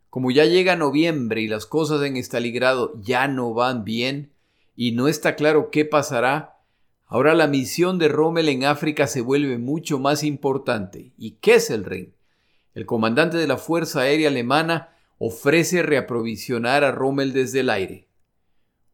[0.09, 4.33] Como ya llega noviembre y las cosas en Stalingrado ya no van bien
[4.81, 6.57] y no está claro qué pasará,
[7.05, 11.13] ahora la misión de Rommel en África se vuelve mucho más importante.
[11.19, 12.15] ¿Y qué es el Ring?
[12.73, 18.09] El comandante de la Fuerza Aérea Alemana ofrece reaprovisionar a Rommel desde el aire.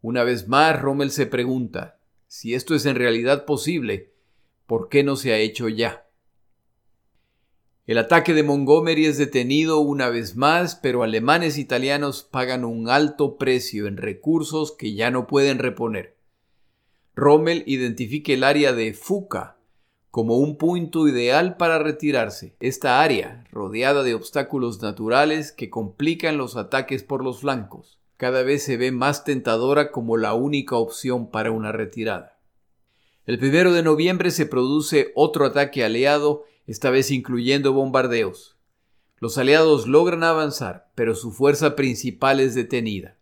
[0.00, 4.12] Una vez más, Rommel se pregunta, si esto es en realidad posible,
[4.66, 6.05] ¿por qué no se ha hecho ya?
[7.86, 12.88] El ataque de Montgomery es detenido una vez más, pero alemanes e italianos pagan un
[12.88, 16.16] alto precio en recursos que ya no pueden reponer.
[17.14, 19.58] Rommel identifica el área de Fuca
[20.10, 22.56] como un punto ideal para retirarse.
[22.58, 28.64] Esta área, rodeada de obstáculos naturales que complican los ataques por los flancos, cada vez
[28.64, 32.40] se ve más tentadora como la única opción para una retirada.
[33.26, 38.56] El primero de noviembre se produce otro ataque aliado esta vez incluyendo bombardeos.
[39.18, 43.16] Los aliados logran avanzar, pero su fuerza principal es detenida.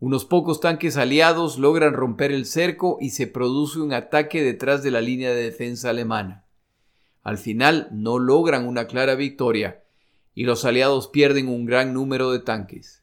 [0.00, 4.90] Unos pocos tanques aliados logran romper el cerco y se produce un ataque detrás de
[4.90, 6.44] la línea de defensa alemana.
[7.22, 9.82] Al final no logran una clara victoria
[10.34, 13.02] y los aliados pierden un gran número de tanques.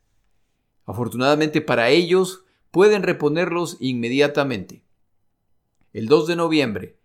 [0.85, 4.83] Afortunadamente para ellos pueden reponerlos inmediatamente.
[5.91, 6.97] El 2 de noviembre,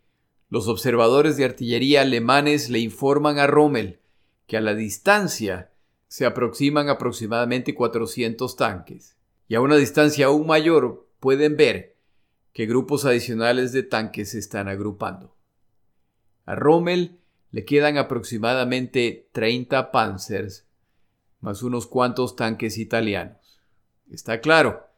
[0.51, 4.01] los observadores de artillería alemanes le informan a Rommel
[4.47, 5.71] que a la distancia
[6.09, 11.97] se aproximan aproximadamente 400 tanques, y a una distancia aún mayor pueden ver
[12.53, 15.37] que grupos adicionales de tanques se están agrupando.
[16.47, 17.21] A Rommel
[17.53, 20.67] le quedan aproximadamente 30 panzers,
[21.41, 23.61] más unos cuantos tanques italianos.
[24.11, 24.89] Está claro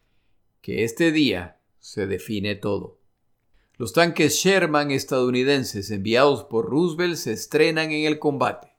[0.63, 3.02] que este día se define todo.
[3.79, 8.77] Los tanques Sherman estadounidenses enviados por Roosevelt se estrenan en el combate.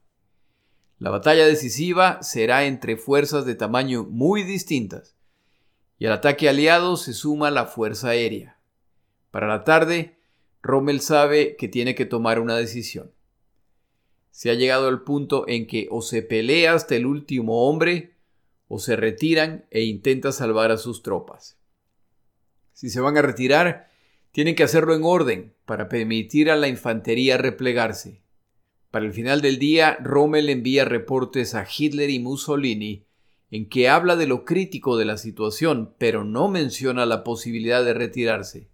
[1.00, 5.18] La batalla decisiva será entre fuerzas de tamaño muy distintas,
[5.98, 8.60] y al ataque aliado se suma la fuerza aérea.
[9.32, 10.20] Para la tarde,
[10.62, 13.12] Rommel sabe que tiene que tomar una decisión.
[14.30, 18.16] Se ha llegado al punto en que o se pelea hasta el último hombre,
[18.68, 21.60] o se retiran e intenta salvar a sus tropas.
[22.72, 23.93] Si se van a retirar,
[24.34, 28.24] tienen que hacerlo en orden para permitir a la infantería replegarse.
[28.90, 33.06] Para el final del día, Rommel envía reportes a Hitler y Mussolini
[33.52, 37.94] en que habla de lo crítico de la situación, pero no menciona la posibilidad de
[37.94, 38.68] retirarse.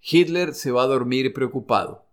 [0.00, 2.06] Hitler se va a dormir preocupado.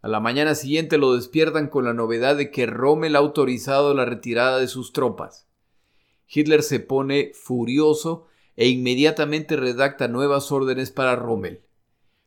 [0.00, 4.04] A la mañana siguiente lo despiertan con la novedad de que Rommel ha autorizado la
[4.04, 5.48] retirada de sus tropas.
[6.28, 8.27] Hitler se pone furioso
[8.58, 11.62] e inmediatamente redacta nuevas órdenes para Rommel.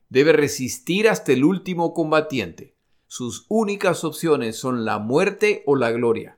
[0.07, 2.77] Debe resistir hasta el último combatiente.
[3.05, 6.37] Sus únicas opciones son la muerte o la gloria.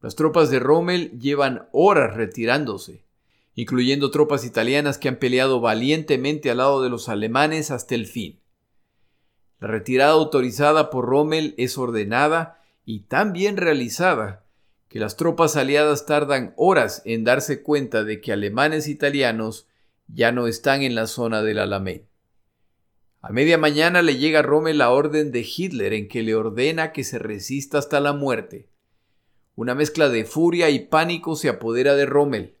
[0.00, 3.04] Las tropas de Rommel llevan horas retirándose,
[3.54, 8.40] incluyendo tropas italianas que han peleado valientemente al lado de los alemanes hasta el fin.
[9.60, 14.44] La retirada autorizada por Rommel es ordenada y tan bien realizada
[14.90, 19.68] que las tropas aliadas tardan horas en darse cuenta de que alemanes e italianos
[20.08, 22.08] ya no están en la zona del Alamein.
[23.20, 26.90] A media mañana le llega a Rommel la orden de Hitler en que le ordena
[26.90, 28.68] que se resista hasta la muerte.
[29.54, 32.56] Una mezcla de furia y pánico se apodera de Rommel.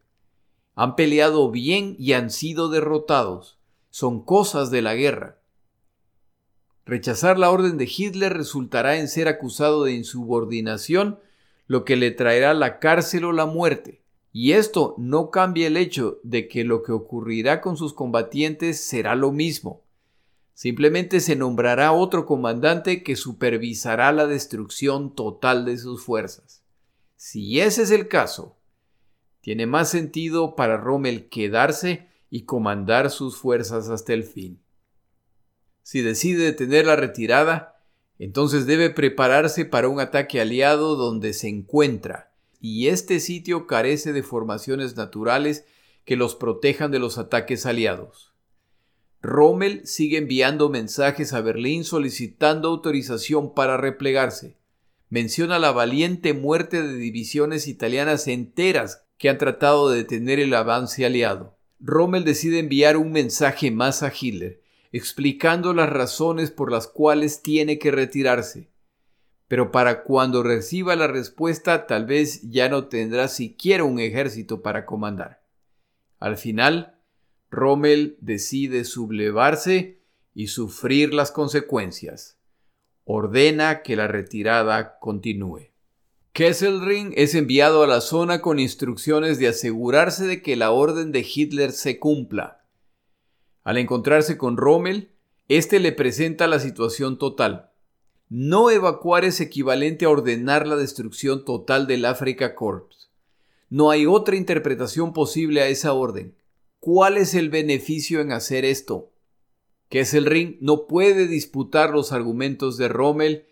[0.76, 3.58] Han peleado bien y han sido derrotados.
[3.90, 5.40] Son cosas de la guerra.
[6.86, 11.18] Rechazar la orden de Hitler resultará en ser acusado de insubordinación
[11.70, 14.02] lo que le traerá la cárcel o la muerte.
[14.32, 19.14] Y esto no cambia el hecho de que lo que ocurrirá con sus combatientes será
[19.14, 19.84] lo mismo.
[20.52, 26.64] Simplemente se nombrará otro comandante que supervisará la destrucción total de sus fuerzas.
[27.14, 28.56] Si ese es el caso,
[29.40, 34.60] tiene más sentido para Rommel quedarse y comandar sus fuerzas hasta el fin.
[35.84, 37.79] Si decide detener la retirada,
[38.20, 44.22] entonces debe prepararse para un ataque aliado donde se encuentra, y este sitio carece de
[44.22, 45.64] formaciones naturales
[46.04, 48.34] que los protejan de los ataques aliados.
[49.22, 54.58] Rommel sigue enviando mensajes a Berlín solicitando autorización para replegarse.
[55.08, 61.06] Menciona la valiente muerte de divisiones italianas enteras que han tratado de detener el avance
[61.06, 61.56] aliado.
[61.80, 64.60] Rommel decide enviar un mensaje más a Hitler,
[64.92, 68.70] explicando las razones por las cuales tiene que retirarse.
[69.48, 74.86] Pero para cuando reciba la respuesta tal vez ya no tendrá siquiera un ejército para
[74.86, 75.42] comandar.
[76.18, 76.98] Al final,
[77.50, 80.00] Rommel decide sublevarse
[80.34, 82.38] y sufrir las consecuencias.
[83.04, 85.70] Ordena que la retirada continúe.
[86.32, 91.26] Kesselring es enviado a la zona con instrucciones de asegurarse de que la orden de
[91.28, 92.59] Hitler se cumpla.
[93.70, 95.12] Al encontrarse con Rommel,
[95.46, 97.70] éste le presenta la situación total.
[98.28, 103.12] No evacuar es equivalente a ordenar la destrucción total del Africa Corps.
[103.68, 106.34] No hay otra interpretación posible a esa orden.
[106.80, 109.12] ¿Cuál es el beneficio en hacer esto?
[109.88, 113.46] Kesselring no puede disputar los argumentos de Rommel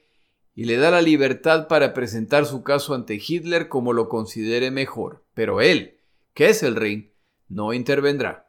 [0.57, 5.23] y le da la libertad para presentar su caso ante Hitler como lo considere mejor,
[5.35, 6.01] pero él,
[6.35, 7.11] que es el ring,
[7.49, 8.48] no intervendrá.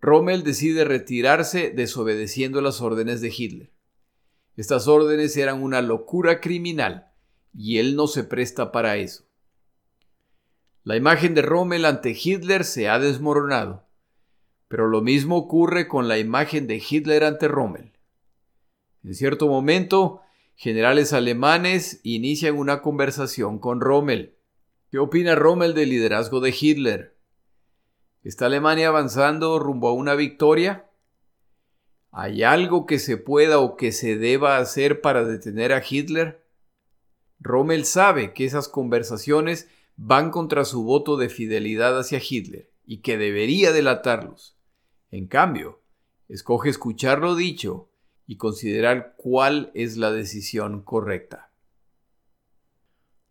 [0.00, 3.72] Rommel decide retirarse desobedeciendo las órdenes de Hitler.
[4.56, 7.12] Estas órdenes eran una locura criminal
[7.54, 9.24] y él no se presta para eso.
[10.82, 13.88] La imagen de Rommel ante Hitler se ha desmoronado,
[14.68, 17.92] pero lo mismo ocurre con la imagen de Hitler ante Rommel.
[19.02, 20.20] En cierto momento,
[20.54, 24.36] generales alemanes inician una conversación con Rommel.
[24.90, 27.15] ¿Qué opina Rommel del liderazgo de Hitler?
[28.26, 30.90] ¿Está Alemania avanzando rumbo a una victoria?
[32.10, 36.44] ¿Hay algo que se pueda o que se deba hacer para detener a Hitler?
[37.38, 43.16] Rommel sabe que esas conversaciones van contra su voto de fidelidad hacia Hitler y que
[43.16, 44.58] debería delatarlos.
[45.12, 45.80] En cambio,
[46.28, 47.90] escoge escuchar lo dicho
[48.26, 51.52] y considerar cuál es la decisión correcta.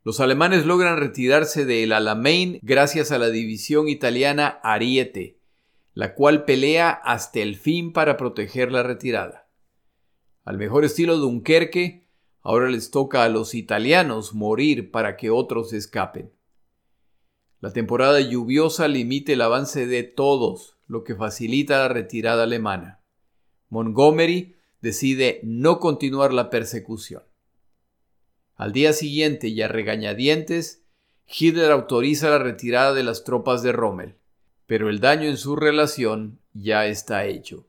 [0.05, 5.39] Los alemanes logran retirarse de El Alamein gracias a la división italiana Ariete,
[5.95, 9.49] la cual pelea hasta el fin para proteger la retirada.
[10.43, 12.07] Al mejor estilo Dunkerque,
[12.43, 16.31] ahora les toca a los italianos morir para que otros escapen.
[17.59, 23.01] La temporada lluviosa limita el avance de todos, lo que facilita la retirada alemana.
[23.69, 27.23] Montgomery decide no continuar la persecución.
[28.55, 30.83] Al día siguiente y a regañadientes,
[31.27, 34.15] Hitler autoriza la retirada de las tropas de Rommel,
[34.65, 37.67] pero el daño en su relación ya está hecho.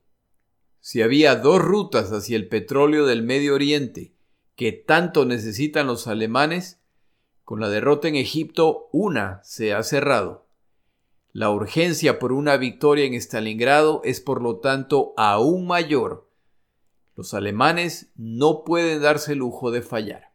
[0.81, 4.13] Si había dos rutas hacia el petróleo del Medio Oriente
[4.55, 6.81] que tanto necesitan los alemanes,
[7.45, 10.47] con la derrota en Egipto una se ha cerrado.
[11.33, 16.27] La urgencia por una victoria en Stalingrado es por lo tanto aún mayor
[17.17, 20.26] los alemanes no pueden darse el lujo de fallar.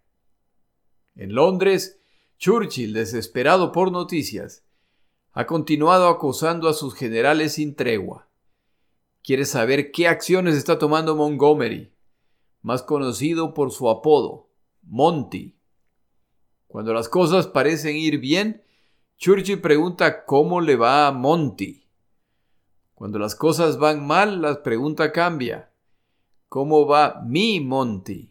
[1.16, 1.99] En Londres,
[2.38, 4.64] Churchill, desesperado por noticias,
[5.34, 8.28] ha continuado acosando a sus generales sin tregua.
[9.24, 11.93] Quiere saber qué acciones está tomando Montgomery,
[12.62, 14.49] más conocido por su apodo,
[14.84, 15.55] Monty.
[16.68, 18.64] Cuando las cosas parecen ir bien,
[19.18, 21.86] Churchill pregunta cómo le va a Monty.
[22.95, 25.72] Cuando las cosas van mal, la pregunta cambia.
[26.49, 28.31] ¿Cómo va mi Monty?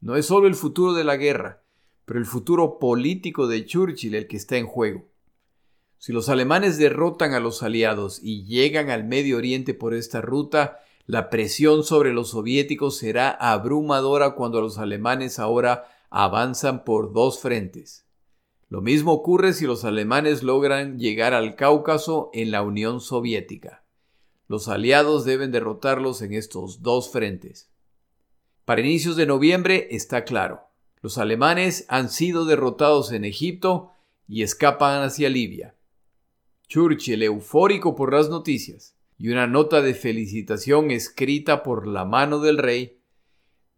[0.00, 1.62] No es solo el futuro de la guerra,
[2.04, 5.08] pero el futuro político de Churchill el que está en juego.
[5.98, 10.78] Si los alemanes derrotan a los aliados y llegan al Medio Oriente por esta ruta,
[11.06, 18.06] la presión sobre los soviéticos será abrumadora cuando los alemanes ahora avanzan por dos frentes.
[18.68, 23.84] Lo mismo ocurre si los alemanes logran llegar al Cáucaso en la Unión Soviética.
[24.46, 27.70] Los aliados deben derrotarlos en estos dos frentes.
[28.68, 30.60] Para inicios de noviembre está claro.
[31.00, 33.92] Los alemanes han sido derrotados en Egipto
[34.28, 35.74] y escapan hacia Libia.
[36.66, 42.58] Churchill, eufórico por las noticias y una nota de felicitación escrita por la mano del
[42.58, 42.98] rey,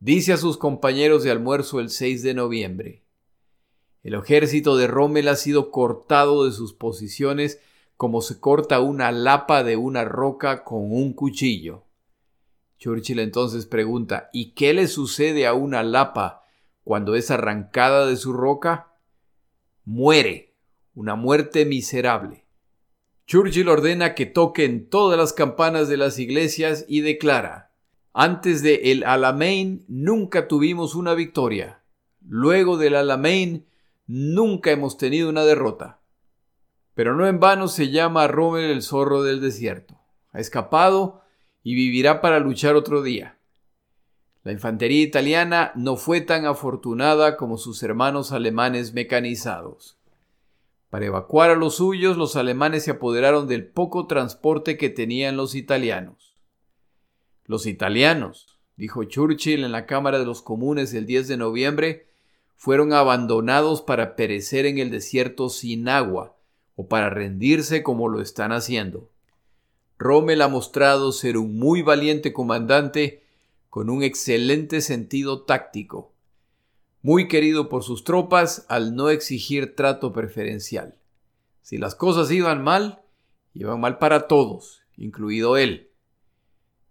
[0.00, 3.04] dice a sus compañeros de almuerzo el 6 de noviembre,
[4.02, 7.60] El ejército de Rommel ha sido cortado de sus posiciones
[7.96, 11.84] como se corta una lapa de una roca con un cuchillo.
[12.80, 16.44] Churchill entonces pregunta, ¿y qué le sucede a una lapa
[16.82, 18.94] cuando es arrancada de su roca?
[19.84, 20.54] Muere,
[20.94, 22.46] una muerte miserable.
[23.26, 27.70] Churchill ordena que toquen todas las campanas de las iglesias y declara,
[28.14, 31.82] antes de el Alamein nunca tuvimos una victoria.
[32.26, 33.66] Luego del Alamein
[34.06, 36.00] nunca hemos tenido una derrota.
[36.94, 40.00] Pero no en vano se llama a Rommel el zorro del desierto.
[40.32, 41.19] Ha escapado
[41.62, 43.38] y vivirá para luchar otro día.
[44.42, 49.98] La infantería italiana no fue tan afortunada como sus hermanos alemanes mecanizados.
[50.88, 55.54] Para evacuar a los suyos, los alemanes se apoderaron del poco transporte que tenían los
[55.54, 56.34] italianos.
[57.44, 62.06] Los italianos, dijo Churchill en la Cámara de los Comunes el 10 de noviembre,
[62.56, 66.36] fueron abandonados para perecer en el desierto sin agua
[66.76, 69.09] o para rendirse como lo están haciendo.
[70.00, 73.22] Rommel ha mostrado ser un muy valiente comandante
[73.68, 76.14] con un excelente sentido táctico,
[77.02, 80.96] muy querido por sus tropas al no exigir trato preferencial.
[81.60, 83.02] Si las cosas iban mal,
[83.52, 85.90] iban mal para todos, incluido él.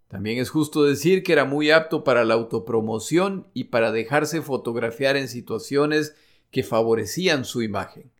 [0.07, 5.18] También es justo decir que era muy apto para la autopromoción y para dejarse fotografiar
[5.18, 6.16] en situaciones
[6.51, 8.12] que favorecían su imagen.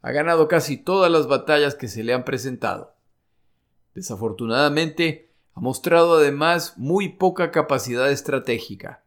[0.00, 2.94] Ha ganado casi todas las batallas que se le han presentado.
[3.94, 9.04] Desafortunadamente, ha mostrado además muy poca capacidad estratégica.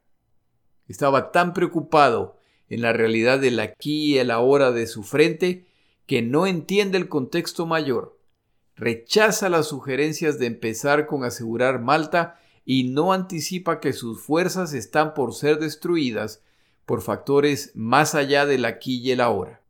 [0.88, 2.38] Estaba tan preocupado
[2.70, 5.66] en la realidad del aquí y el ahora de su frente
[6.06, 8.16] que no entiende el contexto mayor
[8.76, 15.14] rechaza las sugerencias de empezar con asegurar Malta y no anticipa que sus fuerzas están
[15.14, 16.42] por ser destruidas
[16.86, 19.62] por factores más allá del aquí y el ahora.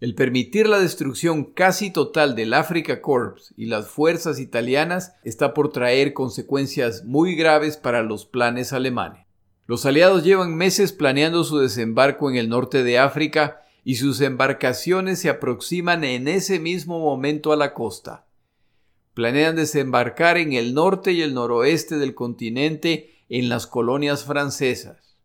[0.00, 5.72] El permitir la destrucción casi total del Africa Corps y las fuerzas italianas está por
[5.72, 9.26] traer consecuencias muy graves para los planes alemanes.
[9.66, 15.18] Los aliados llevan meses planeando su desembarco en el norte de África y sus embarcaciones
[15.18, 18.26] se aproximan en ese mismo momento a la costa.
[19.14, 25.16] Planean desembarcar en el norte y el noroeste del continente en las colonias francesas,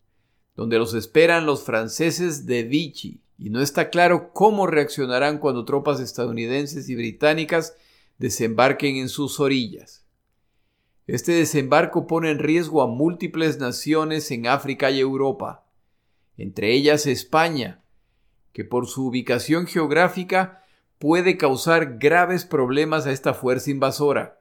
[0.56, 6.00] donde los esperan los franceses de Vichy, y no está claro cómo reaccionarán cuando tropas
[6.00, 7.76] estadounidenses y británicas
[8.18, 10.06] desembarquen en sus orillas.
[11.08, 15.66] Este desembarco pone en riesgo a múltiples naciones en África y Europa,
[16.38, 17.84] entre ellas España,
[18.54, 20.64] que por su ubicación geográfica
[20.98, 24.40] puede causar graves problemas a esta fuerza invasora.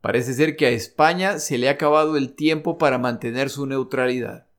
[0.00, 4.49] Parece ser que a España se le ha acabado el tiempo para mantener su neutralidad.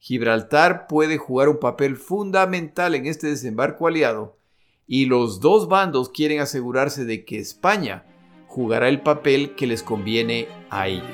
[0.00, 4.38] Gibraltar puede jugar un papel fundamental en este desembarco aliado
[4.86, 8.04] y los dos bandos quieren asegurarse de que España
[8.48, 11.04] jugará el papel que les conviene a ellos.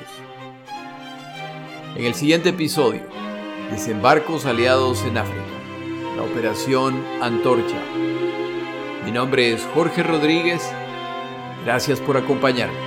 [1.95, 3.01] En el siguiente episodio,
[3.69, 5.57] desembarcos aliados en África
[6.17, 7.79] la Operación Antorcha.
[9.05, 10.67] Mi nombre es Jorge Rodríguez.
[11.63, 12.86] Gracias por acompañarme.